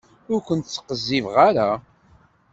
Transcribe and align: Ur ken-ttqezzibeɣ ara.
Ur 0.31 0.39
ken-ttqezzibeɣ 0.47 1.35
ara. 1.47 1.69